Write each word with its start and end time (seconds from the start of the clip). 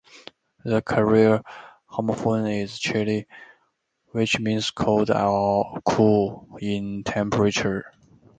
The 0.65 0.81
correct 0.81 1.45
homophone 1.91 2.63
is 2.63 2.79
"chilly", 2.79 3.27
which 4.07 4.39
means 4.39 4.71
cold 4.71 5.11
or 5.11 5.79
cool 5.85 6.57
in 6.59 7.03
temperature. 7.03 7.85